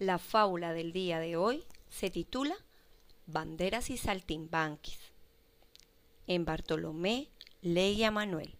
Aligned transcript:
La 0.00 0.18
fábula 0.18 0.72
del 0.72 0.92
día 0.92 1.20
de 1.20 1.36
hoy 1.36 1.64
se 1.88 2.10
titula 2.10 2.56
Banderas 3.26 3.90
y 3.90 3.96
saltimbanquis. 3.96 4.98
En 6.26 6.44
Bartolomé 6.44 7.30
Leía 7.62 8.10
Manuel. 8.10 8.56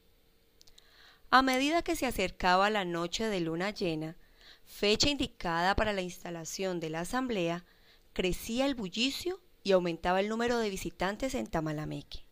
A 1.30 1.42
medida 1.42 1.82
que 1.82 1.96
se 1.96 2.06
acercaba 2.06 2.70
la 2.70 2.84
noche 2.84 3.26
de 3.26 3.40
luna 3.40 3.70
llena, 3.70 4.16
fecha 4.64 5.10
indicada 5.10 5.74
para 5.74 5.92
la 5.92 6.02
instalación 6.02 6.78
de 6.78 6.90
la 6.90 7.00
asamblea, 7.00 7.64
crecía 8.12 8.64
el 8.66 8.76
bullicio 8.76 9.40
y 9.64 9.72
aumentaba 9.72 10.20
el 10.20 10.28
número 10.28 10.58
de 10.58 10.70
visitantes 10.70 11.34
en 11.34 11.48
Tamalameque. 11.48 12.24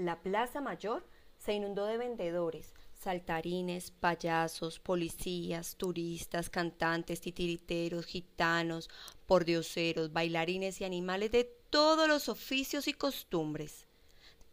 La 0.00 0.18
Plaza 0.18 0.62
Mayor 0.62 1.06
se 1.36 1.52
inundó 1.52 1.84
de 1.84 1.98
vendedores, 1.98 2.72
saltarines, 2.94 3.90
payasos, 3.90 4.78
policías, 4.78 5.76
turistas, 5.76 6.48
cantantes, 6.48 7.20
titiriteros, 7.20 8.06
gitanos, 8.06 8.88
pordioseros, 9.26 10.10
bailarines 10.10 10.80
y 10.80 10.84
animales 10.84 11.32
de 11.32 11.44
todos 11.68 12.08
los 12.08 12.30
oficios 12.30 12.88
y 12.88 12.94
costumbres. 12.94 13.86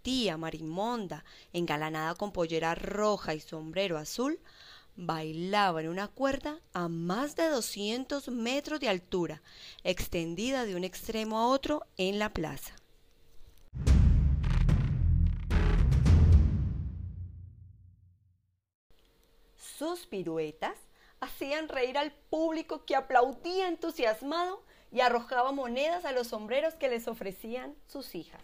Tía 0.01 0.35
Marimonda, 0.35 1.23
engalanada 1.53 2.15
con 2.15 2.33
pollera 2.33 2.75
roja 2.75 3.33
y 3.33 3.39
sombrero 3.39 3.97
azul, 3.97 4.41
bailaba 4.97 5.81
en 5.81 5.87
una 5.87 6.09
cuerda 6.09 6.59
a 6.73 6.89
más 6.89 7.37
de 7.37 7.47
doscientos 7.47 8.27
metros 8.27 8.81
de 8.81 8.89
altura, 8.89 9.41
extendida 9.85 10.65
de 10.65 10.75
un 10.75 10.83
extremo 10.83 11.39
a 11.39 11.47
otro 11.47 11.85
en 11.95 12.19
la 12.19 12.33
plaza. 12.33 12.75
Sus 19.77 20.07
piruetas 20.07 20.75
hacían 21.19 21.69
reír 21.69 21.99
al 21.99 22.11
público 22.11 22.83
que 22.83 22.95
aplaudía 22.95 23.67
entusiasmado 23.67 24.63
y 24.91 25.01
arrojaba 25.01 25.51
monedas 25.51 26.03
a 26.03 26.13
los 26.13 26.29
sombreros 26.29 26.73
que 26.73 26.89
les 26.89 27.07
ofrecían 27.07 27.75
sus 27.85 28.15
hijas. 28.15 28.41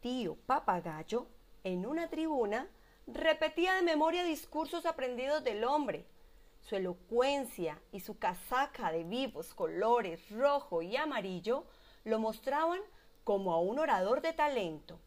Tío 0.00 0.34
Papagayo, 0.46 1.28
en 1.62 1.86
una 1.86 2.10
tribuna, 2.10 2.68
repetía 3.06 3.74
de 3.74 3.82
memoria 3.82 4.24
discursos 4.24 4.84
aprendidos 4.84 5.44
del 5.44 5.62
hombre. 5.62 6.06
Su 6.62 6.74
elocuencia 6.74 7.80
y 7.92 8.00
su 8.00 8.18
casaca 8.18 8.90
de 8.90 9.04
vivos 9.04 9.54
colores 9.54 10.28
rojo 10.30 10.82
y 10.82 10.96
amarillo 10.96 11.66
lo 12.02 12.18
mostraban 12.18 12.80
como 13.22 13.52
a 13.52 13.60
un 13.60 13.78
orador 13.78 14.22
de 14.22 14.32
talento. 14.32 14.98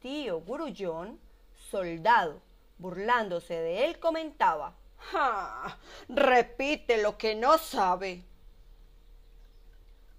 Tío 0.00 0.40
Gurullón 0.40 1.20
soldado, 1.72 2.42
burlándose 2.76 3.54
de 3.54 3.86
él, 3.86 3.98
comentaba 3.98 4.76
¡Ja! 5.10 5.78
Repite 6.08 7.02
lo 7.02 7.16
que 7.16 7.34
no 7.34 7.56
sabe. 7.58 8.22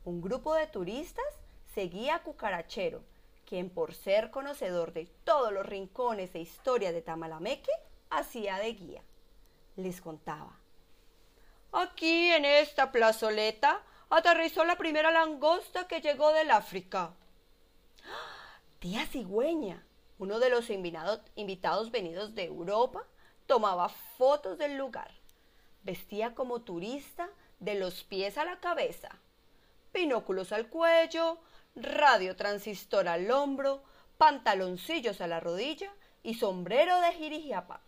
Un 0.03 0.21
grupo 0.21 0.55
de 0.55 0.67
turistas 0.67 1.25
seguía 1.73 2.15
a 2.15 2.23
Cucarachero, 2.23 3.03
quien 3.45 3.69
por 3.69 3.93
ser 3.93 4.31
conocedor 4.31 4.93
de 4.93 5.05
todos 5.23 5.53
los 5.53 5.65
rincones 5.65 6.33
e 6.33 6.39
historias 6.39 6.91
de 6.91 7.01
Tamalameque, 7.03 7.71
hacía 8.09 8.57
de 8.57 8.73
guía. 8.73 9.03
Les 9.75 10.01
contaba. 10.01 10.59
Aquí 11.71 12.31
en 12.31 12.45
esta 12.45 12.91
plazoleta 12.91 13.81
aterrizó 14.09 14.65
la 14.65 14.75
primera 14.75 15.11
langosta 15.11 15.87
que 15.87 16.01
llegó 16.01 16.33
del 16.33 16.51
África. 16.51 17.13
¡Ah! 18.05 18.59
Tía 18.79 19.05
cigüeña, 19.05 19.85
uno 20.19 20.39
de 20.39 20.49
los 20.49 20.69
invitados 20.69 21.91
venidos 21.91 22.35
de 22.35 22.45
Europa 22.45 23.05
tomaba 23.45 23.89
fotos 23.89 24.57
del 24.57 24.77
lugar. 24.77 25.11
Vestía 25.83 26.33
como 26.33 26.61
turista 26.61 27.29
de 27.59 27.75
los 27.75 28.03
pies 28.03 28.37
a 28.37 28.45
la 28.45 28.59
cabeza, 28.59 29.09
binóculos 29.93 30.51
al 30.51 30.69
cuello, 30.69 31.39
radio 31.75 32.35
transistor 32.35 33.07
al 33.07 33.29
hombro, 33.31 33.83
pantaloncillos 34.17 35.21
a 35.21 35.27
la 35.27 35.39
rodilla 35.39 35.91
y 36.23 36.35
sombrero 36.35 36.99
de 37.01 37.13
jirijiapa, 37.13 37.81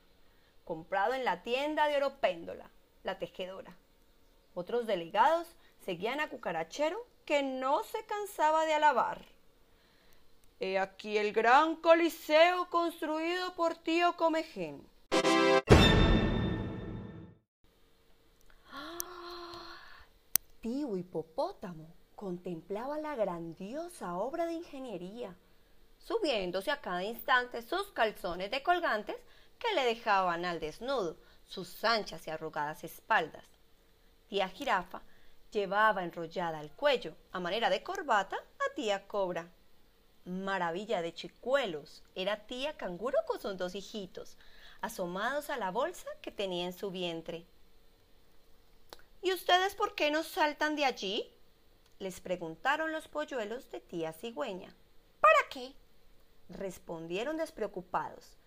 comprado 0.66 1.14
en 1.14 1.24
la 1.24 1.44
tienda 1.44 1.88
de 1.88 1.98
Oropéndola, 1.98 2.70
la 3.04 3.18
tejedora. 3.20 3.76
Otros 4.54 4.88
delegados 4.88 5.48
seguían 5.86 6.20
a 6.20 6.30
Cucarachero 6.30 7.06
que 7.26 7.44
no 7.44 7.84
se 7.84 8.06
cansaba 8.06 8.66
de 8.66 8.74
alabar. 8.74 9.35
He 10.58 10.80
aquí 10.80 11.18
el 11.18 11.34
gran 11.34 11.76
coliseo 11.76 12.70
construido 12.70 13.54
por 13.56 13.76
tío 13.76 14.16
Comején. 14.16 14.88
Tío 20.62 20.96
Hipopótamo 20.96 21.94
contemplaba 22.16 22.98
la 22.98 23.16
grandiosa 23.16 24.16
obra 24.16 24.46
de 24.46 24.54
ingeniería, 24.54 25.36
subiéndose 25.98 26.72
a 26.72 26.80
cada 26.80 27.04
instante 27.04 27.62
sus 27.62 27.92
calzones 27.92 28.50
de 28.50 28.64
colgantes 28.64 29.18
que 29.60 29.74
le 29.76 29.84
dejaban 29.84 30.46
al 30.46 30.62
desnudo 30.62 31.18
sus 31.46 31.84
anchas 31.84 32.26
y 32.28 32.30
arrugadas 32.30 32.86
espaldas. 32.86 33.44
Tía 34.30 34.48
Jirafa 34.48 35.02
llevaba 35.52 36.06
enrollada 36.06 36.60
al 36.60 36.72
cuello, 36.72 37.14
a 37.34 37.42
manera 37.42 37.70
de 37.70 37.84
corbata, 37.84 38.38
a 38.38 38.74
tía 38.74 39.06
Cobra 39.06 39.52
maravilla 40.26 41.02
de 41.02 41.14
chicuelos, 41.14 42.04
era 42.16 42.48
tía 42.48 42.76
canguro 42.76 43.18
con 43.28 43.40
sus 43.40 43.58
dos 43.58 43.76
hijitos, 43.76 44.38
asomados 44.82 45.50
a 45.50 45.58
la 45.58 45.72
bolsa 45.72 46.10
que 46.22 46.32
tenía 46.32 46.66
en 46.66 46.74
su 46.74 46.92
vientre. 46.92 47.46
¿Y 49.22 49.34
ustedes 49.34 49.76
por 49.76 49.96
qué 49.96 50.12
no 50.12 50.24
saltan 50.24 50.76
de 50.76 50.86
allí? 50.86 51.32
les 52.00 52.20
preguntaron 52.20 52.92
los 52.92 53.08
polluelos 53.08 53.72
de 53.72 53.80
tía 53.80 54.12
cigüeña. 54.14 54.76
¿Para 55.22 55.50
qué? 55.50 55.74
respondieron 56.50 57.38
despreocupados. 57.38 58.38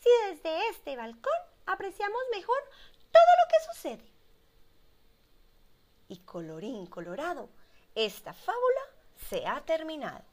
Si 0.00 0.08
desde 0.28 0.68
este 0.70 0.96
balcón 0.96 1.32
apreciamos 1.66 2.20
mejor 2.32 2.58
todo 3.12 3.22
lo 3.38 3.48
que 3.48 3.74
sucede. 3.74 4.12
Y 6.08 6.18
colorín 6.18 6.86
colorado, 6.86 7.48
esta 7.94 8.32
fábula 8.32 8.80
se 9.28 9.46
ha 9.46 9.60
terminado. 9.60 10.24